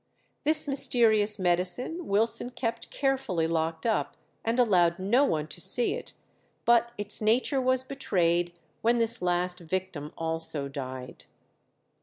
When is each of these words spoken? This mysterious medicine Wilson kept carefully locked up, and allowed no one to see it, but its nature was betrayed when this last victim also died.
This 0.45 0.67
mysterious 0.67 1.37
medicine 1.37 2.07
Wilson 2.07 2.49
kept 2.49 2.89
carefully 2.89 3.45
locked 3.45 3.85
up, 3.85 4.17
and 4.43 4.59
allowed 4.59 4.97
no 4.97 5.25
one 5.25 5.45
to 5.49 5.61
see 5.61 5.93
it, 5.93 6.13
but 6.65 6.91
its 6.97 7.21
nature 7.21 7.61
was 7.61 7.83
betrayed 7.83 8.51
when 8.81 8.97
this 8.97 9.21
last 9.21 9.59
victim 9.59 10.11
also 10.17 10.67
died. 10.67 11.25